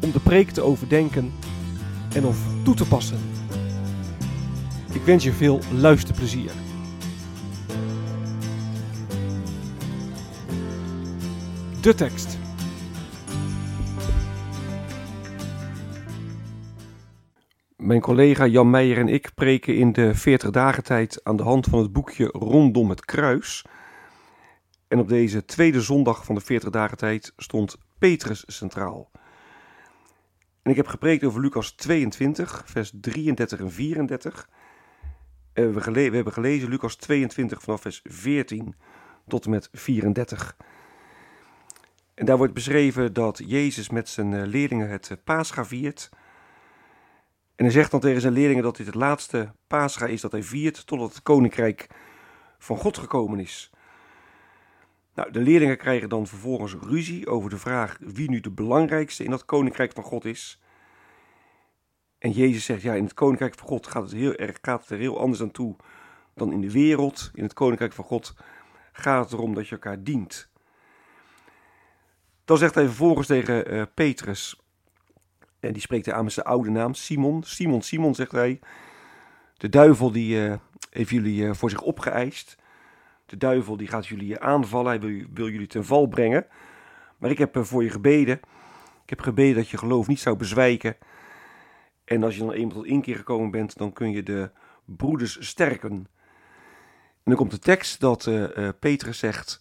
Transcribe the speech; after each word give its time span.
om 0.00 0.12
de 0.12 0.20
preek 0.20 0.50
te 0.50 0.62
overdenken 0.62 1.32
en 2.14 2.24
of 2.24 2.38
toe 2.64 2.74
te 2.74 2.88
passen. 2.88 3.18
Ik 4.92 5.02
wens 5.02 5.24
je 5.24 5.32
veel 5.32 5.60
luisterplezier. 5.72 6.50
De 11.80 11.94
tekst. 11.94 12.38
Mijn 17.76 18.00
collega 18.00 18.46
Jan 18.46 18.70
Meijer 18.70 18.98
en 18.98 19.08
ik 19.08 19.30
preken 19.34 19.76
in 19.76 19.92
de 19.92 20.14
40 20.14 20.50
dagen 20.50 20.82
tijd 20.84 21.20
aan 21.24 21.36
de 21.36 21.42
hand 21.42 21.66
van 21.66 21.78
het 21.78 21.92
boekje 21.92 22.26
Rondom 22.26 22.90
het 22.90 23.04
Kruis. 23.04 23.64
En 24.88 24.98
op 24.98 25.08
deze 25.08 25.44
tweede 25.44 25.80
zondag 25.80 26.24
van 26.24 26.34
de 26.34 26.40
40 26.40 26.70
dagen 26.70 26.96
tijd 26.96 27.32
stond 27.36 27.76
Petrus 27.98 28.44
centraal. 28.46 29.10
En 30.68 30.74
ik 30.74 30.80
heb 30.80 30.92
gepreekt 30.92 31.24
over 31.24 31.40
Lucas 31.40 31.70
22, 31.70 32.62
vers 32.66 32.92
33 33.00 33.60
en 33.60 33.70
34. 33.70 34.48
En 35.52 35.74
we, 35.74 35.92
we 35.92 36.14
hebben 36.14 36.32
gelezen 36.32 36.68
Lucas 36.68 36.96
22 36.96 37.62
vanaf 37.62 37.80
vers 37.80 38.00
14 38.04 38.74
tot 39.26 39.44
en 39.44 39.50
met 39.50 39.68
34. 39.72 40.56
En 42.14 42.26
daar 42.26 42.36
wordt 42.36 42.54
beschreven 42.54 43.12
dat 43.12 43.40
Jezus 43.44 43.90
met 43.90 44.08
zijn 44.08 44.46
leerlingen 44.46 44.88
het 44.88 45.16
Pascha 45.24 45.64
viert. 45.64 46.08
En 47.56 47.64
hij 47.64 47.70
zegt 47.70 47.90
dan 47.90 48.00
tegen 48.00 48.20
zijn 48.20 48.32
leerlingen 48.32 48.62
dat 48.62 48.76
dit 48.76 48.86
het 48.86 48.94
laatste 48.94 49.52
Pascha 49.66 50.06
is 50.06 50.20
dat 50.20 50.32
hij 50.32 50.42
viert 50.42 50.86
totdat 50.86 51.14
het 51.14 51.22
koninkrijk 51.22 51.86
van 52.58 52.76
God 52.76 52.98
gekomen 52.98 53.40
is. 53.40 53.70
Nou, 55.18 55.30
de 55.30 55.40
leerlingen 55.40 55.76
krijgen 55.76 56.08
dan 56.08 56.26
vervolgens 56.26 56.74
ruzie 56.80 57.26
over 57.26 57.50
de 57.50 57.58
vraag 57.58 57.96
wie 58.00 58.30
nu 58.30 58.40
de 58.40 58.50
belangrijkste 58.50 59.24
in 59.24 59.30
dat 59.30 59.44
koninkrijk 59.44 59.92
van 59.92 60.02
God 60.02 60.24
is. 60.24 60.60
En 62.18 62.30
Jezus 62.30 62.64
zegt, 62.64 62.82
ja, 62.82 62.94
in 62.94 63.04
het 63.04 63.14
koninkrijk 63.14 63.54
van 63.54 63.68
God 63.68 63.86
gaat 63.86 64.02
het, 64.02 64.12
heel 64.12 64.34
erg, 64.34 64.58
gaat 64.60 64.80
het 64.80 64.90
er 64.90 64.98
heel 64.98 65.18
anders 65.18 65.42
aan 65.42 65.50
toe 65.50 65.76
dan 66.34 66.52
in 66.52 66.60
de 66.60 66.70
wereld. 66.70 67.30
In 67.34 67.42
het 67.42 67.52
koninkrijk 67.52 67.92
van 67.92 68.04
God 68.04 68.34
gaat 68.92 69.24
het 69.24 69.32
erom 69.32 69.54
dat 69.54 69.68
je 69.68 69.74
elkaar 69.74 70.02
dient. 70.02 70.50
Dan 72.44 72.58
zegt 72.58 72.74
hij 72.74 72.84
vervolgens 72.84 73.26
tegen 73.26 73.74
uh, 73.74 73.82
Petrus, 73.94 74.60
en 75.60 75.72
die 75.72 75.82
spreekt 75.82 76.06
hij 76.06 76.14
aan 76.14 76.24
met 76.24 76.32
zijn 76.32 76.46
oude 76.46 76.70
naam, 76.70 76.94
Simon. 76.94 77.42
Simon, 77.42 77.82
Simon, 77.82 78.14
zegt 78.14 78.32
hij, 78.32 78.60
de 79.56 79.68
duivel 79.68 80.12
die 80.12 80.48
uh, 80.48 80.54
heeft 80.90 81.10
jullie 81.10 81.42
uh, 81.42 81.54
voor 81.54 81.70
zich 81.70 81.80
opgeëist. 81.80 82.56
De 83.28 83.36
duivel 83.36 83.76
die 83.76 83.86
gaat 83.86 84.06
jullie 84.06 84.38
aanvallen, 84.38 85.00
hij 85.00 85.26
wil, 85.32 85.48
jullie 85.48 85.66
ten 85.66 85.84
val 85.84 86.06
brengen. 86.06 86.46
Maar 87.18 87.30
ik 87.30 87.38
heb 87.38 87.58
voor 87.60 87.82
je 87.82 87.90
gebeden. 87.90 88.40
Ik 89.02 89.10
heb 89.10 89.20
gebeden 89.20 89.54
dat 89.54 89.68
je 89.68 89.78
geloof 89.78 90.06
niet 90.06 90.20
zou 90.20 90.36
bezwijken. 90.36 90.96
En 92.04 92.22
als 92.22 92.34
je 92.34 92.40
dan 92.40 92.52
eenmaal 92.52 92.74
tot 92.74 92.84
inkeer 92.84 93.16
gekomen 93.16 93.50
bent, 93.50 93.76
dan 93.76 93.92
kun 93.92 94.10
je 94.10 94.22
de 94.22 94.50
broeders 94.84 95.48
sterken. 95.48 95.90
En 95.90 96.06
dan 97.24 97.36
komt 97.36 97.50
de 97.50 97.58
tekst 97.58 98.00
dat 98.00 98.26
uh, 98.26 98.56
uh, 98.56 98.68
Petrus 98.78 99.18
zegt: 99.18 99.58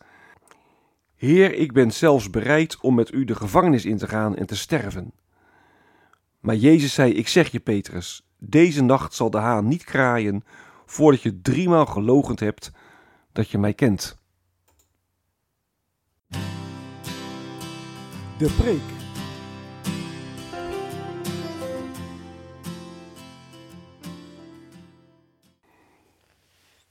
Heer, 1.15 1.53
ik 1.53 1.73
ben 1.73 1.91
zelfs 1.91 2.29
bereid 2.29 2.79
om 2.81 2.95
met 2.95 3.13
u 3.13 3.23
de 3.23 3.35
gevangenis 3.35 3.85
in 3.85 3.97
te 3.97 4.07
gaan 4.07 4.35
en 4.35 4.45
te 4.45 4.55
sterven. 4.55 5.11
Maar 6.39 6.55
Jezus 6.55 6.93
zei: 6.93 7.13
Ik 7.13 7.27
zeg 7.27 7.51
je, 7.51 7.59
Petrus, 7.59 8.27
deze 8.37 8.83
nacht 8.83 9.13
zal 9.13 9.29
de 9.29 9.37
haan 9.37 9.67
niet 9.67 9.83
kraaien 9.83 10.43
voordat 10.85 11.21
je 11.21 11.41
driemaal 11.41 11.85
gelogend 11.85 12.39
hebt 12.39 12.71
dat 13.37 13.49
je 13.49 13.57
mij 13.57 13.73
kent. 13.73 14.17
De 18.37 18.55
preek. 18.57 18.81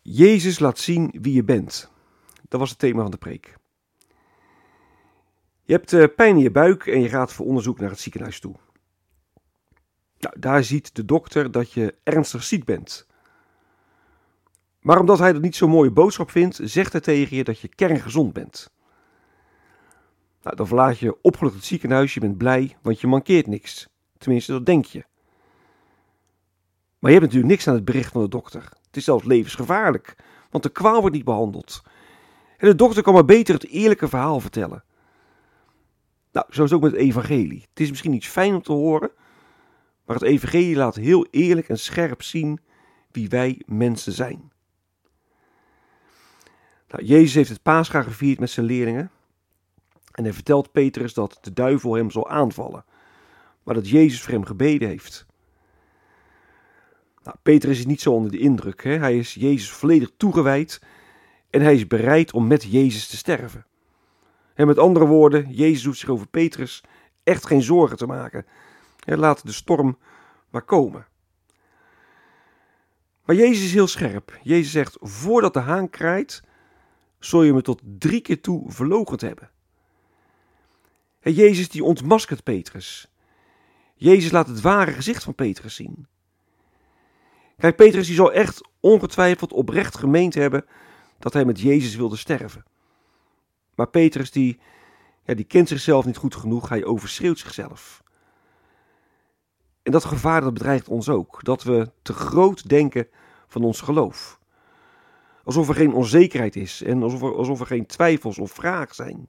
Jezus 0.02 0.58
laat 0.58 0.78
zien 0.78 1.14
wie 1.20 1.34
je 1.34 1.44
bent. 1.44 1.90
Dat 2.48 2.60
was 2.60 2.70
het 2.70 2.78
thema 2.78 3.02
van 3.02 3.10
de 3.10 3.16
preek. 3.16 3.56
Je 5.62 5.72
hebt 5.72 5.92
uh, 5.92 6.04
pijn 6.16 6.36
in 6.36 6.42
je 6.42 6.50
buik 6.50 6.86
en 6.86 7.00
je 7.00 7.08
gaat 7.08 7.32
voor 7.32 7.46
onderzoek 7.46 7.78
naar 7.78 7.90
het 7.90 8.00
ziekenhuis 8.00 8.40
toe. 8.40 8.54
Nou, 10.18 10.38
daar 10.38 10.64
ziet 10.64 10.94
de 10.94 11.04
dokter 11.04 11.50
dat 11.50 11.72
je 11.72 11.94
ernstig 12.02 12.42
ziek 12.42 12.64
bent. 12.64 13.06
Maar 14.86 15.00
omdat 15.00 15.18
hij 15.18 15.32
dat 15.32 15.42
niet 15.42 15.56
zo'n 15.56 15.70
mooie 15.70 15.90
boodschap 15.90 16.30
vindt, 16.30 16.60
zegt 16.62 16.92
hij 16.92 17.00
tegen 17.00 17.36
je 17.36 17.44
dat 17.44 17.60
je 17.60 17.68
kerngezond 17.68 18.32
bent. 18.32 18.70
Nou, 20.42 20.56
dan 20.56 20.66
verlaat 20.66 20.98
je 20.98 21.22
opgelucht 21.22 21.54
het 21.54 21.64
ziekenhuis, 21.64 22.14
je 22.14 22.20
bent 22.20 22.36
blij, 22.36 22.76
want 22.82 23.00
je 23.00 23.06
mankeert 23.06 23.46
niks. 23.46 23.88
Tenminste, 24.18 24.52
dat 24.52 24.66
denk 24.66 24.84
je. 24.84 25.04
Maar 26.98 27.10
je 27.10 27.18
hebt 27.18 27.22
natuurlijk 27.22 27.50
niks 27.50 27.68
aan 27.68 27.74
het 27.74 27.84
bericht 27.84 28.12
van 28.12 28.22
de 28.22 28.28
dokter. 28.28 28.62
Het 28.62 28.96
is 28.96 29.04
zelfs 29.04 29.24
levensgevaarlijk, 29.24 30.16
want 30.50 30.64
de 30.64 30.70
kwaal 30.70 31.00
wordt 31.00 31.16
niet 31.16 31.24
behandeld. 31.24 31.82
En 32.56 32.68
de 32.68 32.74
dokter 32.74 33.02
kan 33.02 33.14
maar 33.14 33.24
beter 33.24 33.54
het 33.54 33.68
eerlijke 33.68 34.08
verhaal 34.08 34.40
vertellen. 34.40 34.84
Nou, 36.32 36.46
zo 36.50 36.64
is 36.64 36.70
het 36.70 36.78
ook 36.78 36.84
met 36.84 36.92
het 36.92 37.00
evangelie. 37.00 37.66
Het 37.68 37.80
is 37.80 37.90
misschien 37.90 38.10
niet 38.10 38.28
fijn 38.28 38.54
om 38.54 38.62
te 38.62 38.72
horen, 38.72 39.10
maar 40.04 40.16
het 40.16 40.24
evangelie 40.24 40.76
laat 40.76 40.94
heel 40.94 41.26
eerlijk 41.30 41.68
en 41.68 41.78
scherp 41.78 42.22
zien 42.22 42.60
wie 43.10 43.28
wij 43.28 43.62
mensen 43.66 44.12
zijn. 44.12 44.54
Nou, 46.88 47.04
Jezus 47.04 47.34
heeft 47.34 47.48
het 47.48 47.62
Pascha 47.62 48.02
gevierd 48.02 48.40
met 48.40 48.50
zijn 48.50 48.66
leerlingen. 48.66 49.10
En 50.12 50.24
hij 50.24 50.32
vertelt 50.32 50.72
Petrus 50.72 51.14
dat 51.14 51.38
de 51.40 51.52
duivel 51.52 51.94
hem 51.94 52.10
zal 52.10 52.28
aanvallen. 52.28 52.84
Maar 53.62 53.74
dat 53.74 53.88
Jezus 53.88 54.22
voor 54.22 54.32
hem 54.32 54.44
gebeden 54.44 54.88
heeft. 54.88 55.26
Nou, 57.22 57.36
Petrus 57.42 57.78
is 57.78 57.86
niet 57.86 58.00
zo 58.00 58.12
onder 58.12 58.30
de 58.30 58.38
indruk. 58.38 58.84
Hè? 58.84 58.98
Hij 58.98 59.18
is 59.18 59.34
Jezus 59.34 59.70
volledig 59.70 60.10
toegewijd. 60.16 60.80
En 61.50 61.60
hij 61.60 61.74
is 61.74 61.86
bereid 61.86 62.32
om 62.32 62.46
met 62.46 62.62
Jezus 62.62 63.08
te 63.08 63.16
sterven. 63.16 63.66
En 64.54 64.66
met 64.66 64.78
andere 64.78 65.06
woorden, 65.06 65.52
Jezus 65.52 65.84
hoeft 65.84 65.98
zich 65.98 66.08
over 66.08 66.26
Petrus 66.26 66.84
echt 67.22 67.46
geen 67.46 67.62
zorgen 67.62 67.96
te 67.96 68.06
maken. 68.06 68.46
Hij 69.04 69.16
laat 69.16 69.46
de 69.46 69.52
storm 69.52 69.98
maar 70.50 70.62
komen. 70.62 71.06
Maar 73.24 73.36
Jezus 73.36 73.64
is 73.64 73.72
heel 73.72 73.86
scherp. 73.86 74.38
Jezus 74.42 74.72
zegt: 74.72 74.96
Voordat 75.00 75.54
de 75.54 75.60
haan 75.60 75.90
kraait, 75.90 76.42
zul 77.26 77.42
je 77.42 77.52
me 77.52 77.62
tot 77.62 77.80
drie 77.84 78.20
keer 78.20 78.40
toe 78.40 78.72
verloochend 78.72 79.20
hebben. 79.20 79.50
En 81.20 81.32
Jezus 81.32 81.68
die 81.68 81.84
ontmaskert 81.84 82.42
Petrus. 82.42 83.08
Jezus 83.94 84.30
laat 84.30 84.48
het 84.48 84.60
ware 84.60 84.92
gezicht 84.92 85.24
van 85.24 85.34
Petrus 85.34 85.74
zien. 85.74 86.06
Kijk, 87.58 87.76
Petrus 87.76 88.06
die 88.06 88.14
zal 88.14 88.32
echt 88.32 88.68
ongetwijfeld 88.80 89.52
oprecht 89.52 89.98
gemeend 89.98 90.34
hebben 90.34 90.64
dat 91.18 91.32
hij 91.32 91.44
met 91.44 91.60
Jezus 91.60 91.96
wilde 91.96 92.16
sterven. 92.16 92.64
Maar 93.74 93.88
Petrus 93.88 94.30
die, 94.30 94.60
ja, 95.24 95.34
die 95.34 95.44
kent 95.44 95.68
zichzelf 95.68 96.04
niet 96.04 96.16
goed 96.16 96.34
genoeg, 96.34 96.68
hij 96.68 96.84
overschreeuwt 96.84 97.38
zichzelf. 97.38 98.02
En 99.82 99.92
dat 99.92 100.04
gevaar 100.04 100.40
dat 100.40 100.52
bedreigt 100.52 100.88
ons 100.88 101.08
ook, 101.08 101.44
dat 101.44 101.62
we 101.62 101.90
te 102.02 102.12
groot 102.12 102.68
denken 102.68 103.08
van 103.46 103.64
ons 103.64 103.80
geloof. 103.80 104.38
Alsof 105.46 105.68
er 105.68 105.74
geen 105.74 105.92
onzekerheid 105.92 106.56
is 106.56 106.82
en 106.82 107.02
alsof 107.02 107.22
er, 107.22 107.34
alsof 107.34 107.60
er 107.60 107.66
geen 107.66 107.86
twijfels 107.86 108.38
of 108.38 108.52
vragen 108.52 108.94
zijn. 108.94 109.28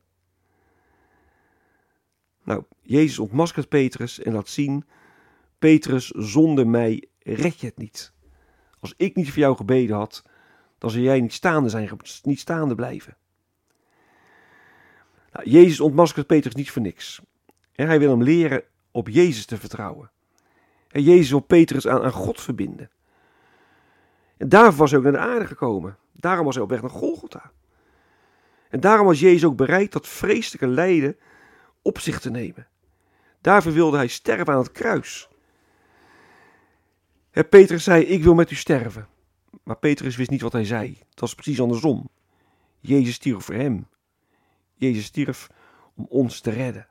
Nou, 2.43 2.63
Jezus 2.81 3.19
ontmaskert 3.19 3.69
Petrus 3.69 4.19
en 4.19 4.33
laat 4.33 4.49
zien: 4.49 4.85
Petrus, 5.59 6.07
zonder 6.07 6.67
mij 6.67 7.07
red 7.19 7.59
je 7.59 7.67
het 7.67 7.77
niet. 7.77 8.13
Als 8.79 8.93
ik 8.97 9.15
niet 9.15 9.29
voor 9.29 9.39
jou 9.39 9.55
gebeden 9.55 9.95
had, 9.95 10.23
dan 10.77 10.89
zou 10.89 11.03
jij 11.03 11.21
niet 11.21 11.33
staande 11.33 11.69
zijn, 11.69 11.89
niet 12.23 12.39
staande 12.39 12.75
blijven. 12.75 13.17
Nou, 15.31 15.49
Jezus 15.49 15.79
ontmaskert 15.79 16.27
Petrus 16.27 16.55
niet 16.55 16.71
voor 16.71 16.81
niks. 16.81 17.21
En 17.71 17.87
hij 17.87 17.99
wil 17.99 18.09
hem 18.09 18.23
leren 18.23 18.63
op 18.91 19.09
Jezus 19.09 19.45
te 19.45 19.57
vertrouwen. 19.57 20.11
En 20.87 21.03
Jezus 21.03 21.29
wil 21.29 21.39
Petrus 21.39 21.87
aan, 21.87 22.01
aan 22.01 22.11
God 22.11 22.41
verbinden. 22.41 22.89
En 24.37 24.49
daarvoor 24.49 24.79
was 24.79 24.89
hij 24.89 24.99
ook 24.99 25.05
naar 25.05 25.13
de 25.13 25.27
aarde 25.33 25.47
gekomen. 25.47 25.97
Daarom 26.11 26.45
was 26.45 26.55
hij 26.55 26.63
op 26.63 26.69
weg 26.69 26.81
naar 26.81 26.89
Golgotha. 26.89 27.51
En 28.69 28.79
daarom 28.79 29.05
was 29.05 29.19
Jezus 29.19 29.45
ook 29.45 29.55
bereid 29.55 29.91
dat 29.91 30.07
vreselijke 30.07 30.67
lijden 30.67 31.17
op 31.81 31.99
zich 31.99 32.19
te 32.19 32.29
nemen. 32.29 32.67
Daarvoor 33.41 33.71
wilde 33.71 33.97
hij 33.97 34.07
sterven 34.07 34.53
aan 34.53 34.59
het 34.59 34.71
kruis. 34.71 35.29
En 37.31 37.49
Petrus 37.49 37.83
zei: 37.83 38.03
Ik 38.03 38.23
wil 38.23 38.33
met 38.33 38.51
u 38.51 38.55
sterven. 38.55 39.07
Maar 39.63 39.77
Petrus 39.77 40.15
wist 40.15 40.29
niet 40.29 40.41
wat 40.41 40.51
hij 40.51 40.65
zei. 40.65 40.97
Het 41.09 41.19
was 41.19 41.35
precies 41.35 41.61
andersom. 41.61 42.09
Jezus 42.79 43.13
stierf 43.13 43.43
voor 43.43 43.55
hem. 43.55 43.87
Jezus 44.73 45.05
stierf 45.05 45.47
om 45.95 46.05
ons 46.09 46.39
te 46.39 46.49
redden. 46.49 46.87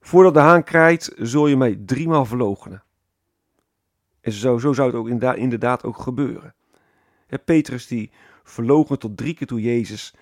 Voordat 0.00 0.34
de 0.34 0.40
haan 0.40 0.64
kraait, 0.64 1.12
zul 1.16 1.46
je 1.46 1.56
mij 1.56 1.78
driemaal 1.86 2.24
verloochenen. 2.24 2.82
En 4.24 4.32
zo, 4.32 4.58
zo 4.58 4.72
zou 4.72 4.88
het 4.88 4.96
ook 4.96 5.36
inderdaad, 5.36 5.84
ook 5.84 5.98
gebeuren. 5.98 6.54
Petrus 7.44 7.86
die 7.86 8.10
verloochent 8.42 9.00
tot 9.00 9.16
drie 9.16 9.34
keer 9.34 9.46
toe 9.46 9.60
Jezus 9.60 10.14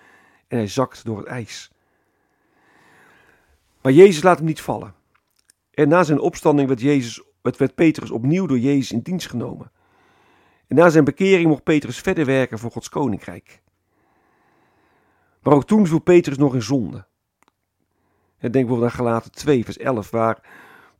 en 0.47 0.57
hij 0.57 0.67
zakt 0.67 1.05
door 1.05 1.17
het 1.17 1.27
ijs. 1.27 1.71
Maar 3.81 3.91
Jezus 3.91 4.23
laat 4.23 4.37
hem 4.37 4.45
niet 4.45 4.61
vallen. 4.61 4.93
En 5.71 5.87
na 5.87 6.03
zijn 6.03 6.19
opstanding 6.19 6.67
werd, 6.67 6.81
Jezus, 6.81 7.23
werd 7.41 7.75
Petrus 7.75 8.11
opnieuw 8.11 8.45
door 8.45 8.59
Jezus 8.59 8.91
in 8.91 8.99
dienst 8.99 9.29
genomen. 9.29 9.71
En 10.67 10.75
na 10.75 10.89
zijn 10.89 11.03
bekering 11.03 11.47
mocht 11.47 11.63
Petrus 11.63 11.99
verder 11.99 12.25
werken 12.25 12.59
voor 12.59 12.71
Gods 12.71 12.89
koninkrijk. 12.89 13.61
Maar 15.41 15.53
ook 15.53 15.65
toen 15.65 15.87
viel 15.87 15.99
Petrus 15.99 16.37
nog 16.37 16.53
in 16.53 16.61
zonde. 16.61 17.05
Denk 18.39 18.53
bijvoorbeeld 18.53 18.91
aan 18.91 18.97
Galaten 18.97 19.31
2, 19.31 19.63
vers 19.63 19.77
11, 19.77 20.09
waar 20.09 20.41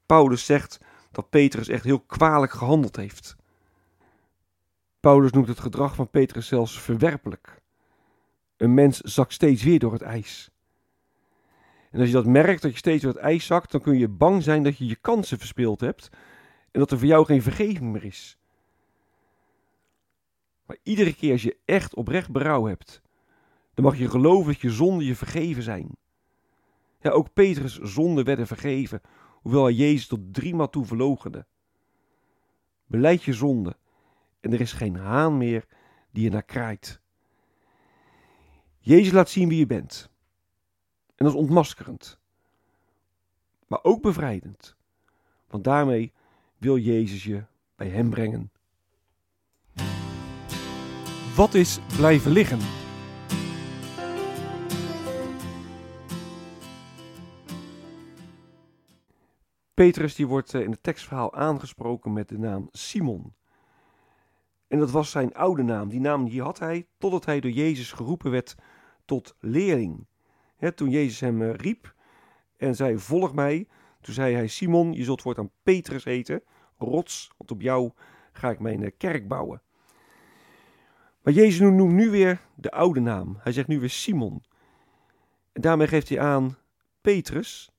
Paulus 0.05 0.45
zegt 0.45 0.79
dat 1.13 1.29
Petrus 1.29 1.67
echt 1.67 1.83
heel 1.83 1.99
kwalijk 1.99 2.51
gehandeld 2.51 2.95
heeft. 2.95 3.35
Paulus 4.99 5.31
noemt 5.31 5.47
het 5.47 5.59
gedrag 5.59 5.95
van 5.95 6.09
Petrus 6.09 6.47
zelfs 6.47 6.81
verwerpelijk. 6.81 7.61
Een 8.57 8.73
mens 8.73 8.99
zakt 8.99 9.33
steeds 9.33 9.63
weer 9.63 9.79
door 9.79 9.93
het 9.93 10.01
ijs. 10.01 10.51
En 11.91 11.99
als 11.99 12.07
je 12.07 12.13
dat 12.13 12.25
merkt, 12.25 12.61
dat 12.61 12.71
je 12.71 12.77
steeds 12.77 13.03
door 13.03 13.13
het 13.13 13.21
ijs 13.21 13.45
zakt, 13.45 13.71
dan 13.71 13.81
kun 13.81 13.97
je 13.97 14.07
bang 14.07 14.43
zijn 14.43 14.63
dat 14.63 14.77
je 14.77 14.85
je 14.85 14.95
kansen 14.95 15.37
verspeeld 15.37 15.79
hebt 15.79 16.09
en 16.71 16.79
dat 16.79 16.91
er 16.91 16.97
voor 16.97 17.07
jou 17.07 17.25
geen 17.25 17.41
vergeving 17.41 17.91
meer 17.91 18.03
is. 18.03 18.37
Maar 20.65 20.77
iedere 20.83 21.15
keer 21.15 21.31
als 21.31 21.43
je 21.43 21.57
echt 21.65 21.95
oprecht 21.95 22.31
berouw 22.31 22.65
hebt, 22.65 23.01
dan 23.73 23.85
mag 23.85 23.97
je 23.97 24.09
geloven 24.09 24.51
dat 24.51 24.61
je 24.61 24.69
zonden 24.69 25.05
je 25.05 25.15
vergeven 25.15 25.63
zijn. 25.63 25.89
Ja, 26.99 27.09
ook 27.09 27.33
Petrus' 27.33 27.79
zonden 27.79 28.25
werden 28.25 28.47
vergeven, 28.47 29.01
hoewel 29.43 29.63
hij 29.63 29.73
Jezus 29.73 30.07
tot 30.07 30.33
driemaal 30.33 30.69
toe 30.69 30.85
verlogende. 30.85 31.45
Beleid 32.85 33.23
je 33.23 33.33
zonde 33.33 33.77
en 34.39 34.53
er 34.53 34.61
is 34.61 34.73
geen 34.73 34.95
haan 34.95 35.37
meer 35.37 35.65
die 36.11 36.23
je 36.23 36.29
naar 36.29 36.43
kraait. 36.43 37.01
Jezus 38.79 39.13
laat 39.13 39.29
zien 39.29 39.49
wie 39.49 39.57
je 39.57 39.65
bent. 39.65 40.09
En 41.15 41.25
dat 41.25 41.33
is 41.33 41.39
ontmaskerend. 41.39 42.19
Maar 43.67 43.79
ook 43.83 44.01
bevrijdend. 44.01 44.75
Want 45.47 45.63
daarmee 45.63 46.13
wil 46.57 46.77
Jezus 46.77 47.23
je 47.23 47.43
bij 47.75 47.89
hem 47.89 48.09
brengen. 48.09 48.51
Wat 51.35 51.53
is 51.53 51.79
blijven 51.95 52.31
liggen? 52.31 52.82
Petrus 59.73 60.15
die 60.15 60.27
wordt 60.27 60.53
eh, 60.53 60.61
in 60.61 60.71
het 60.71 60.83
tekstverhaal 60.83 61.33
aangesproken 61.33 62.13
met 62.13 62.29
de 62.29 62.37
naam 62.37 62.67
Simon. 62.71 63.33
En 64.67 64.79
dat 64.79 64.91
was 64.91 65.11
zijn 65.11 65.33
oude 65.33 65.63
naam. 65.63 65.89
Die 65.89 65.99
naam 65.99 66.25
die 66.29 66.41
had 66.41 66.59
hij 66.59 66.87
totdat 66.97 67.25
hij 67.25 67.39
door 67.39 67.51
Jezus 67.51 67.91
geroepen 67.91 68.31
werd 68.31 68.55
tot 69.05 69.35
leerling. 69.39 70.07
toen 70.75 70.89
Jezus 70.89 71.19
hem 71.19 71.41
eh, 71.41 71.53
riep 71.53 71.95
en 72.57 72.75
zei: 72.75 72.97
Volg 72.97 73.33
mij. 73.33 73.67
Toen 74.01 74.13
zei 74.13 74.35
hij: 74.35 74.47
Simon, 74.47 74.93
je 74.93 75.03
zult 75.03 75.21
voortaan 75.21 75.51
Petrus 75.63 76.03
heten, 76.03 76.43
rots, 76.77 77.31
want 77.37 77.51
op 77.51 77.61
jou 77.61 77.91
ga 78.31 78.49
ik 78.49 78.59
mijn 78.59 78.83
eh, 78.83 78.91
kerk 78.97 79.27
bouwen. 79.27 79.61
Maar 81.21 81.33
Jezus 81.33 81.59
noemt 81.59 81.93
nu 81.93 82.09
weer 82.09 82.41
de 82.55 82.71
oude 82.71 82.99
naam. 82.99 83.37
Hij 83.39 83.51
zegt 83.51 83.67
nu 83.67 83.79
weer 83.79 83.89
Simon. 83.89 84.43
En 85.51 85.61
daarmee 85.61 85.87
geeft 85.87 86.09
hij 86.09 86.19
aan: 86.19 86.57
Petrus, 87.01 87.72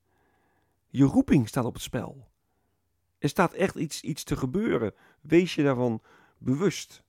je 0.96 1.04
roeping 1.04 1.48
staat 1.48 1.64
op 1.64 1.74
het 1.74 1.82
spel. 1.82 2.28
Er 3.18 3.28
staat 3.28 3.52
echt 3.52 3.74
iets, 3.74 4.00
iets 4.00 4.24
te 4.24 4.36
gebeuren. 4.36 4.94
Wees 5.20 5.54
je 5.54 5.62
daarvan 5.62 6.02
bewust. 6.38 7.02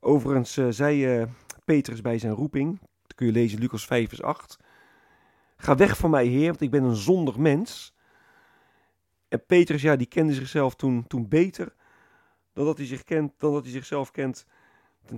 Overigens 0.00 0.56
uh, 0.56 0.66
zei 0.70 1.20
uh, 1.20 1.26
Petrus 1.64 2.00
bij 2.00 2.18
zijn 2.18 2.32
roeping, 2.32 2.80
dat 2.80 3.14
kun 3.14 3.26
je 3.26 3.32
lezen 3.32 3.58
Lucas 3.58 3.86
5 3.86 4.08
vers 4.08 4.22
8. 4.22 4.58
Ga 5.56 5.76
weg 5.76 5.96
van 5.96 6.10
mij, 6.10 6.26
Heer, 6.26 6.46
want 6.46 6.60
ik 6.60 6.70
ben 6.70 6.82
een 6.82 6.96
zondig 6.96 7.36
mens. 7.36 7.94
En 9.28 9.46
Petrus, 9.46 9.82
ja, 9.82 9.96
die 9.96 10.06
kende 10.06 10.32
zichzelf 10.32 10.74
toen, 10.74 11.06
toen 11.06 11.28
beter 11.28 11.74
dan 12.52 12.64
dat 12.64 12.76
hij, 12.76 12.86
zich 12.86 13.02
kent, 13.02 13.32
dan 13.38 13.52
dat 13.52 13.62
hij 13.62 13.72
zichzelf 13.72 14.10
kent 14.10 14.46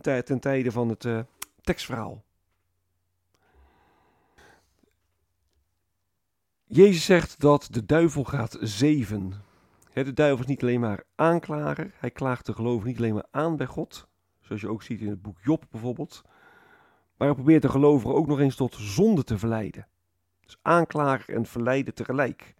ten, 0.00 0.24
ten 0.24 0.40
tijde 0.40 0.72
van 0.72 0.88
het 0.88 1.04
uh, 1.04 1.20
tekstverhaal. 1.60 2.24
Jezus 6.76 7.04
zegt 7.04 7.40
dat 7.40 7.68
de 7.70 7.84
duivel 7.84 8.24
gaat 8.24 8.56
zeven. 8.60 9.32
De 9.92 10.12
duivel 10.12 10.40
is 10.40 10.46
niet 10.46 10.62
alleen 10.62 10.80
maar 10.80 11.02
aanklager, 11.14 11.94
hij 11.98 12.10
klaagt 12.10 12.46
de 12.46 12.52
gelovigen 12.52 12.88
niet 12.88 12.98
alleen 12.98 13.14
maar 13.14 13.26
aan 13.30 13.56
bij 13.56 13.66
God, 13.66 14.08
zoals 14.40 14.60
je 14.60 14.68
ook 14.68 14.82
ziet 14.82 15.00
in 15.00 15.08
het 15.08 15.22
boek 15.22 15.38
Job 15.42 15.64
bijvoorbeeld, 15.70 16.22
maar 17.16 17.28
hij 17.28 17.36
probeert 17.36 17.62
de 17.62 17.68
gelovigen 17.68 18.14
ook 18.14 18.26
nog 18.26 18.40
eens 18.40 18.56
tot 18.56 18.74
zonde 18.74 19.24
te 19.24 19.38
verleiden. 19.38 19.86
Dus 20.40 20.58
aanklager 20.62 21.34
en 21.34 21.46
verleiden 21.46 21.94
tegelijk. 21.94 22.54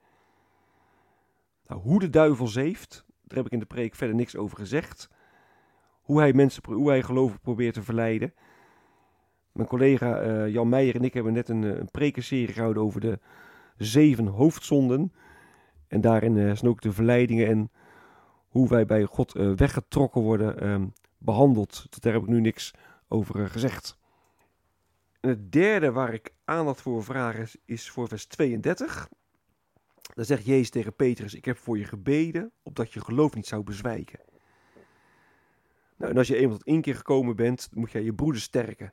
Nou, 1.67 1.81
hoe 1.81 2.01
de 2.01 2.11
duivel 2.11 2.47
zeeft, 2.47 3.05
daar 3.23 3.37
heb 3.37 3.47
ik 3.47 3.53
in 3.53 3.59
de 3.59 3.67
preek 3.67 3.95
verder 3.95 4.17
niks 4.17 4.37
over 4.37 4.59
gezegd. 4.59 5.09
Hoe 6.01 6.19
hij 6.19 6.33
mensen, 6.33 6.63
hoe 6.67 6.89
hij 6.89 7.03
gelovigen 7.03 7.41
probeert 7.41 7.75
te 7.75 7.83
verleiden. 7.83 8.35
Mijn 9.53 9.69
collega 9.69 10.23
uh, 10.23 10.53
Jan 10.53 10.69
Meijer 10.69 10.95
en 10.95 11.05
ik 11.05 11.15
hebben 11.15 11.33
net 11.33 11.49
een, 11.49 11.63
een 11.63 11.91
prekenserie 11.91 12.55
gehouden 12.55 12.83
over 12.83 13.01
de 13.01 13.19
zeven 13.77 14.27
hoofdzonden. 14.27 15.13
En 15.89 16.01
daarin 16.01 16.37
uh, 16.37 16.55
zijn 16.55 16.71
ook 16.71 16.81
de 16.81 16.93
verleidingen 16.93 17.47
en 17.47 17.71
hoe 18.49 18.69
wij 18.69 18.87
bij 18.87 19.05
God 19.05 19.37
uh, 19.37 19.53
weggetrokken 19.53 20.21
worden 20.21 20.69
um, 20.69 20.93
behandeld. 21.19 22.03
Daar 22.03 22.13
heb 22.13 22.23
ik 22.23 22.29
nu 22.29 22.41
niks 22.41 22.75
over 23.09 23.41
uh, 23.41 23.47
gezegd. 23.47 23.99
Het 25.21 25.53
derde 25.53 25.93
waar 25.93 26.15
ik 26.15 26.35
aandacht 26.45 26.81
voor 26.81 27.05
vraag 27.05 27.37
is, 27.37 27.57
is 27.65 27.91
voor 27.91 28.09
vers 28.09 28.27
32. 28.27 29.09
Daar 30.15 30.25
zegt 30.25 30.45
Jezus 30.45 30.71
tegen 30.71 30.97
Petrus: 30.97 31.35
Ik 31.35 31.45
heb 31.45 31.57
voor 31.57 31.79
je 31.79 31.85
gebeden, 31.85 32.53
opdat 32.63 32.93
je 32.93 33.01
geloof 33.01 33.35
niet 33.35 33.47
zou 33.47 33.63
bezwijken. 33.63 34.21
Nou, 35.97 36.11
en 36.11 36.19
als 36.19 36.29
je 36.29 36.37
eenmaal 36.37 36.57
tot 36.57 36.67
inkeer 36.67 36.97
gekomen 36.97 37.37
bent, 37.37 37.69
moet 37.73 37.91
jij 37.93 38.03
je 38.03 38.15
broeder 38.15 38.41
sterken. 38.41 38.93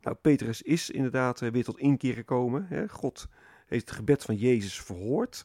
Nou, 0.00 0.16
Petrus 0.16 0.62
is 0.62 0.90
inderdaad 0.90 1.40
weer 1.40 1.64
tot 1.64 1.78
inkeer 1.78 2.14
gekomen. 2.14 2.66
Hè. 2.68 2.88
God 2.88 3.28
heeft 3.68 3.88
het 3.88 3.96
gebed 3.96 4.22
van 4.22 4.36
Jezus 4.36 4.80
verhoord 4.80 5.44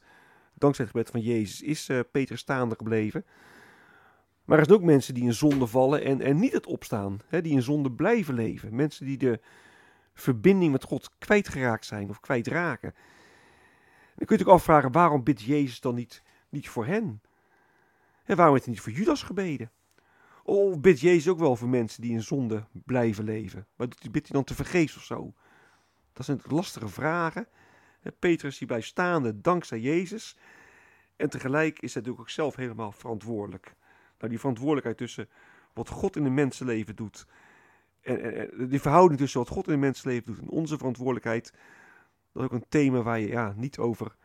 dankzij 0.63 0.85
het 0.85 0.93
gebed 0.93 1.09
van 1.09 1.21
Jezus 1.21 1.61
is 1.61 1.89
uh, 1.89 1.99
Peter 2.11 2.37
staande 2.37 2.75
gebleven. 2.75 3.25
Maar 4.45 4.59
er 4.59 4.65
zijn 4.65 4.77
ook 4.77 4.85
mensen 4.85 5.13
die 5.13 5.23
in 5.23 5.33
zonde 5.33 5.67
vallen 5.67 6.03
en, 6.03 6.21
en 6.21 6.39
niet 6.39 6.51
het 6.51 6.65
opstaan. 6.65 7.19
Hè, 7.27 7.41
die 7.41 7.51
in 7.51 7.61
zonde 7.61 7.91
blijven 7.91 8.33
leven. 8.33 8.75
Mensen 8.75 9.05
die 9.05 9.17
de 9.17 9.39
verbinding 10.13 10.71
met 10.71 10.83
God 10.83 11.11
kwijtgeraakt 11.17 11.85
zijn 11.85 12.09
of 12.09 12.19
kwijtraken. 12.19 12.93
Dan 14.15 14.25
kun 14.27 14.37
je 14.37 14.43
je 14.43 14.51
afvragen, 14.51 14.91
waarom 14.91 15.23
bidt 15.23 15.41
Jezus 15.41 15.79
dan 15.79 15.95
niet, 15.95 16.23
niet 16.49 16.69
voor 16.69 16.85
hen? 16.85 17.21
En 18.25 18.35
waarom 18.35 18.53
heeft 18.53 18.65
hij 18.65 18.73
niet 18.73 18.83
voor 18.83 18.93
Judas 18.93 19.23
gebeden? 19.23 19.71
Of 20.43 20.79
bidt 20.79 20.99
Jezus 20.99 21.27
ook 21.27 21.39
wel 21.39 21.55
voor 21.55 21.69
mensen 21.69 22.01
die 22.01 22.11
in 22.11 22.21
zonde 22.21 22.65
blijven 22.71 23.23
leven? 23.23 23.67
Maar 23.75 23.87
bidt 23.87 24.27
hij 24.27 24.35
dan 24.35 24.43
te 24.43 24.55
vergeefs 24.55 24.95
of 24.95 25.03
zo? 25.03 25.33
Dat 26.13 26.25
zijn 26.25 26.41
lastige 26.47 26.87
vragen. 26.87 27.47
Petrus 28.19 28.57
blijft 28.57 28.87
staande 28.87 29.41
dankzij 29.41 29.79
Jezus. 29.79 30.37
En 31.15 31.29
tegelijk 31.29 31.79
is 31.79 31.93
hij 31.93 32.01
natuurlijk 32.01 32.19
ook 32.19 32.29
zelf 32.29 32.55
helemaal 32.55 32.91
verantwoordelijk. 32.91 33.75
Nou, 34.17 34.29
die 34.29 34.39
verantwoordelijkheid 34.39 34.97
tussen 34.97 35.29
wat 35.73 35.89
God 35.89 36.15
in 36.15 36.25
een 36.25 36.33
mensenleven 36.33 36.95
doet. 36.95 37.25
En, 38.01 38.21
en, 38.21 38.67
die 38.67 38.81
verhouding 38.81 39.19
tussen 39.19 39.39
wat 39.39 39.49
God 39.49 39.67
in 39.67 39.73
een 39.73 39.79
mensenleven 39.79 40.25
doet 40.25 40.41
en 40.41 40.49
onze 40.49 40.77
verantwoordelijkheid. 40.77 41.51
Dat 42.31 42.43
is 42.43 42.49
ook 42.49 42.61
een 42.61 42.69
thema 42.69 43.01
waar 43.01 43.19
je 43.19 43.27
ja, 43.27 43.53
niet 43.55 43.77
over 43.77 44.15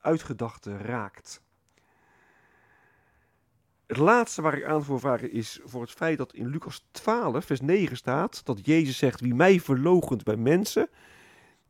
uitgedacht 0.00 0.66
raakt. 0.66 1.42
Het 3.86 3.98
laatste 3.98 4.42
waar 4.42 4.56
ik 4.58 4.64
aan 4.64 4.84
voor 4.84 5.00
vragen 5.00 5.32
is 5.32 5.60
voor 5.64 5.80
het 5.80 5.90
feit 5.90 6.18
dat 6.18 6.34
in 6.34 6.46
Lucas 6.46 6.88
12, 6.90 7.44
vers 7.44 7.60
9 7.60 7.96
staat 7.96 8.44
dat 8.44 8.66
Jezus 8.66 8.98
zegt: 8.98 9.20
Wie 9.20 9.34
mij 9.34 9.60
verlogent 9.60 10.24
bij 10.24 10.36
mensen, 10.36 10.88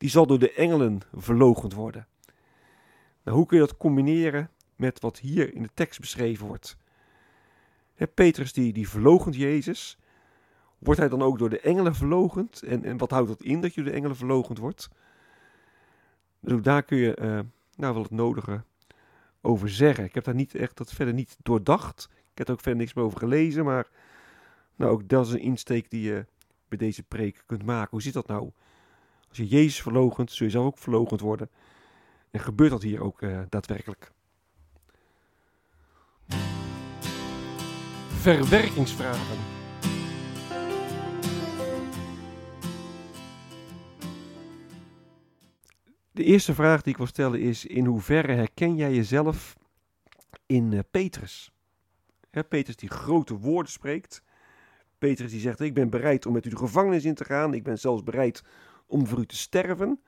die 0.00 0.11
zal 0.11 0.26
door 0.26 0.38
de 0.38 0.52
engelen 0.52 1.00
verlogend 1.14 1.73
worden. 1.73 2.07
Nou, 3.23 3.37
hoe 3.37 3.47
kun 3.47 3.59
je 3.59 3.66
dat 3.66 3.76
combineren 3.76 4.50
met 4.76 5.00
wat 5.00 5.19
hier 5.19 5.54
in 5.54 5.62
de 5.62 5.71
tekst 5.75 6.00
beschreven 6.00 6.47
wordt? 6.47 6.76
He, 7.95 8.07
Petrus 8.07 8.52
die, 8.52 8.73
die 8.73 8.88
verlogent 8.88 9.37
Jezus. 9.37 9.99
Wordt 10.78 11.00
hij 11.00 11.09
dan 11.09 11.23
ook 11.23 11.38
door 11.38 11.50
de 11.50 11.61
engelen 11.61 11.95
verlogend? 11.95 12.62
En, 12.62 12.85
en 12.85 12.97
wat 12.97 13.11
houdt 13.11 13.28
dat 13.28 13.42
in 13.42 13.61
dat 13.61 13.75
je 13.75 13.83
door 13.83 13.90
de 13.90 13.97
engelen 13.97 14.16
verlogend 14.16 14.59
wordt? 14.59 14.88
Dus 16.40 16.62
daar 16.62 16.83
kun 16.83 16.99
je 16.99 17.19
uh, 17.21 17.40
nou 17.76 17.95
wel 17.95 18.02
het 18.02 18.11
nodige 18.11 18.62
over 19.40 19.71
zeggen. 19.71 20.04
Ik 20.04 20.14
heb 20.14 20.25
daar 20.25 20.35
niet 20.35 20.54
echt 20.54 20.76
dat 20.76 20.92
verder 20.92 21.14
niet 21.14 21.37
doordacht. 21.42 22.09
Ik 22.12 22.38
heb 22.38 22.47
er 22.47 22.52
ook 22.52 22.61
verder 22.61 22.80
niks 22.80 22.95
meer 22.95 23.04
over 23.04 23.19
gelezen, 23.19 23.64
maar 23.64 23.88
nou, 24.76 24.92
ook 24.92 25.09
dat 25.09 25.26
is 25.26 25.33
een 25.33 25.40
insteek 25.40 25.90
die 25.90 26.02
je 26.02 26.26
bij 26.69 26.78
deze 26.78 27.02
preek 27.02 27.42
kunt 27.47 27.64
maken. 27.64 27.90
Hoe 27.90 28.02
zit 28.02 28.12
dat 28.12 28.26
nou? 28.26 28.50
Als 29.30 29.38
je 29.38 29.46
Jezus 29.46 29.82
verlogent, 29.82 30.32
zul 30.32 30.46
je 30.46 30.52
zelf 30.52 30.66
ook 30.66 30.78
verlogend 30.78 31.20
worden. 31.20 31.50
En 32.30 32.40
gebeurt 32.40 32.70
dat 32.70 32.82
hier 32.82 33.02
ook 33.02 33.20
uh, 33.22 33.40
daadwerkelijk? 33.49 34.12
Verwerkingsvragen. 38.08 39.37
De 46.10 46.25
eerste 46.25 46.54
vraag 46.54 46.82
die 46.82 46.92
ik 46.92 46.99
wil 46.99 47.06
stellen 47.06 47.40
is: 47.40 47.66
in 47.66 47.84
hoeverre 47.84 48.32
herken 48.32 48.76
jij 48.76 48.94
jezelf 48.94 49.56
in 50.46 50.72
uh, 50.72 50.80
Petrus? 50.90 51.52
Hè, 52.30 52.44
Petrus 52.44 52.76
die 52.76 52.90
grote 52.90 53.38
woorden 53.38 53.72
spreekt. 53.72 54.22
Petrus 54.99 55.30
die 55.30 55.40
zegt: 55.40 55.60
Ik 55.60 55.75
ben 55.75 55.90
bereid 55.90 56.26
om 56.26 56.32
met 56.32 56.46
u 56.46 56.50
de 56.50 56.56
gevangenis 56.56 57.04
in 57.04 57.14
te 57.14 57.25
gaan. 57.25 57.54
Ik 57.54 57.62
ben 57.62 57.78
zelfs 57.78 58.02
bereid 58.02 58.42
om 58.90 59.06
voor 59.06 59.18
u 59.18 59.26
te 59.26 59.37
sterven. 59.37 60.00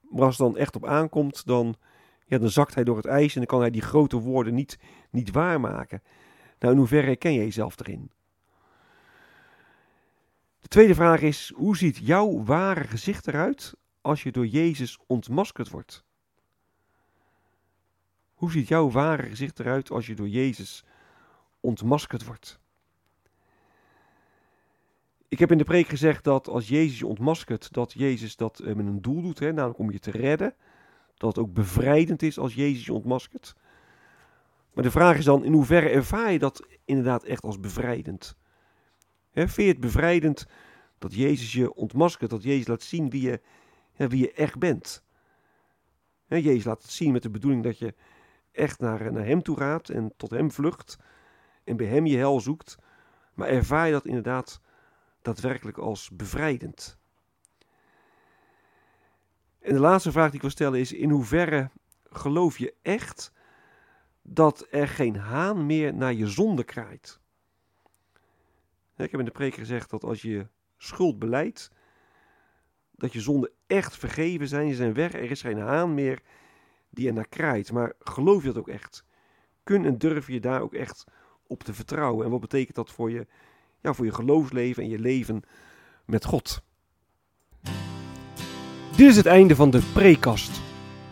Maar 0.00 0.24
als 0.24 0.38
het 0.38 0.46
dan 0.46 0.56
echt 0.56 0.76
op 0.76 0.86
aankomt, 0.86 1.46
dan, 1.46 1.76
ja, 2.26 2.38
dan 2.38 2.50
zakt 2.50 2.74
hij 2.74 2.84
door 2.84 2.96
het 2.96 3.06
ijs 3.06 3.32
en 3.32 3.38
dan 3.38 3.46
kan 3.46 3.60
hij 3.60 3.70
die 3.70 3.82
grote 3.82 4.16
woorden 4.16 4.54
niet, 4.54 4.78
niet 5.10 5.30
waarmaken. 5.30 6.02
Nou, 6.58 6.72
in 6.72 6.78
hoeverre 6.78 7.06
herken 7.06 7.32
je 7.32 7.38
jezelf 7.38 7.80
erin? 7.80 8.10
De 10.60 10.68
tweede 10.68 10.94
vraag 10.94 11.20
is: 11.20 11.52
hoe 11.54 11.76
ziet 11.76 11.96
jouw 11.96 12.44
ware 12.44 12.84
gezicht 12.84 13.26
eruit 13.26 13.74
als 14.00 14.22
je 14.22 14.32
door 14.32 14.46
Jezus 14.46 14.98
ontmaskerd 15.06 15.70
wordt? 15.70 16.04
Hoe 18.34 18.50
ziet 18.50 18.68
jouw 18.68 18.90
ware 18.90 19.22
gezicht 19.22 19.60
eruit 19.60 19.90
als 19.90 20.06
je 20.06 20.14
door 20.14 20.28
Jezus 20.28 20.84
ontmaskerd 21.60 22.24
wordt? 22.24 22.60
Ik 25.34 25.40
heb 25.40 25.50
in 25.50 25.58
de 25.58 25.64
preek 25.64 25.88
gezegd 25.88 26.24
dat 26.24 26.48
als 26.48 26.68
Jezus 26.68 26.98
je 26.98 27.06
ontmaskert, 27.06 27.72
dat 27.72 27.92
Jezus 27.92 28.36
dat 28.36 28.58
eh, 28.58 28.74
met 28.74 28.86
een 28.86 29.02
doel 29.02 29.22
doet, 29.22 29.38
hè, 29.38 29.52
namelijk 29.52 29.78
om 29.78 29.90
je 29.90 29.98
te 29.98 30.10
redden. 30.10 30.54
Dat 31.16 31.36
het 31.36 31.44
ook 31.44 31.52
bevrijdend 31.52 32.22
is 32.22 32.38
als 32.38 32.54
Jezus 32.54 32.84
je 32.84 32.92
ontmaskert. 32.92 33.54
Maar 34.72 34.84
de 34.84 34.90
vraag 34.90 35.18
is 35.18 35.24
dan, 35.24 35.44
in 35.44 35.52
hoeverre 35.52 35.88
ervaar 35.88 36.32
je 36.32 36.38
dat 36.38 36.66
inderdaad 36.84 37.24
echt 37.24 37.42
als 37.42 37.60
bevrijdend? 37.60 38.36
Hè, 39.30 39.48
vind 39.48 39.66
je 39.66 39.72
het 39.72 39.80
bevrijdend 39.80 40.46
dat 40.98 41.14
Jezus 41.14 41.52
je 41.52 41.74
ontmaskert, 41.74 42.30
dat 42.30 42.42
Jezus 42.42 42.66
laat 42.66 42.82
zien 42.82 43.10
wie 43.10 43.22
je, 43.22 43.40
wie 43.96 44.20
je 44.20 44.32
echt 44.32 44.58
bent? 44.58 45.04
Hè, 46.26 46.36
Jezus 46.36 46.64
laat 46.64 46.82
het 46.82 46.90
zien 46.90 47.12
met 47.12 47.22
de 47.22 47.30
bedoeling 47.30 47.62
dat 47.62 47.78
je 47.78 47.94
echt 48.52 48.80
naar, 48.80 49.12
naar 49.12 49.26
Hem 49.26 49.42
toe 49.42 49.56
gaat 49.56 49.88
en 49.88 50.12
tot 50.16 50.30
Hem 50.30 50.50
vlucht 50.50 50.98
en 51.64 51.76
bij 51.76 51.86
Hem 51.86 52.06
je 52.06 52.16
hel 52.16 52.40
zoekt. 52.40 52.78
Maar 53.34 53.48
ervaar 53.48 53.86
je 53.86 53.92
dat 53.92 54.06
inderdaad 54.06 54.62
daadwerkelijk 55.24 55.78
als 55.78 56.10
bevrijdend? 56.10 56.98
En 59.58 59.72
de 59.72 59.80
laatste 59.80 60.12
vraag 60.12 60.26
die 60.26 60.34
ik 60.34 60.40
wil 60.40 60.50
stellen 60.50 60.80
is: 60.80 60.92
in 60.92 61.10
hoeverre 61.10 61.70
geloof 62.10 62.58
je 62.58 62.74
echt 62.82 63.32
dat 64.22 64.66
er 64.70 64.88
geen 64.88 65.16
haan 65.16 65.66
meer 65.66 65.94
naar 65.94 66.12
je 66.12 66.26
zonde 66.26 66.64
kraait? 66.64 67.20
Ik 68.96 69.10
heb 69.10 69.20
in 69.20 69.26
de 69.26 69.30
preek 69.30 69.54
gezegd 69.54 69.90
dat 69.90 70.04
als 70.04 70.22
je 70.22 70.46
schuld 70.76 71.18
beleidt, 71.18 71.70
dat 72.90 73.12
je 73.12 73.20
zonden 73.20 73.50
echt 73.66 73.96
vergeven 73.96 74.48
zijn, 74.48 74.70
ze 74.70 74.76
zijn 74.76 74.94
weg, 74.94 75.12
er 75.12 75.30
is 75.30 75.42
geen 75.42 75.58
haan 75.58 75.94
meer 75.94 76.22
die 76.90 77.06
er 77.08 77.12
naar 77.12 77.28
kraait. 77.28 77.72
Maar 77.72 77.92
geloof 77.98 78.42
je 78.42 78.48
dat 78.48 78.58
ook 78.58 78.68
echt? 78.68 79.04
Kun 79.62 79.84
en 79.84 79.98
durf 79.98 80.26
je 80.26 80.40
daar 80.40 80.60
ook 80.60 80.74
echt 80.74 81.04
op 81.46 81.62
te 81.62 81.74
vertrouwen? 81.74 82.24
En 82.24 82.30
wat 82.30 82.40
betekent 82.40 82.76
dat 82.76 82.90
voor 82.90 83.10
je, 83.10 83.26
ja, 83.84 83.94
voor 83.94 84.04
je 84.04 84.14
geloofsleven 84.14 84.82
en 84.82 84.88
je 84.88 84.98
leven 84.98 85.42
met 86.04 86.24
God? 86.24 86.62
Dit 88.96 89.10
is 89.10 89.16
het 89.16 89.26
einde 89.26 89.54
van 89.54 89.70
de 89.70 89.82
prekast. 89.92 90.60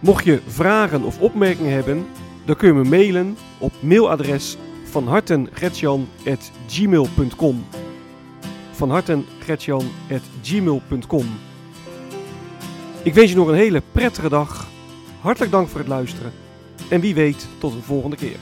Mocht 0.00 0.24
je 0.24 0.40
vragen 0.46 1.02
of 1.02 1.20
opmerkingen 1.20 1.72
hebben, 1.72 2.06
dan 2.44 2.56
kun 2.56 2.68
je 2.68 2.74
me 2.74 2.84
mailen 2.84 3.36
op 3.58 3.72
mailadres 3.82 4.56
van 4.84 5.08
hartengretjan.gmail.com 5.08 7.64
van 8.70 8.90
hartengretjan.gmail.com 8.90 11.26
Ik 13.02 13.14
wens 13.14 13.30
je 13.30 13.36
nog 13.36 13.48
een 13.48 13.54
hele 13.54 13.82
prettige 13.92 14.28
dag. 14.28 14.68
Hartelijk 15.20 15.52
dank 15.52 15.68
voor 15.68 15.80
het 15.80 15.88
luisteren. 15.88 16.32
En 16.90 17.00
wie 17.00 17.14
weet 17.14 17.46
tot 17.58 17.72
een 17.72 17.82
volgende 17.82 18.16
keer. 18.16 18.36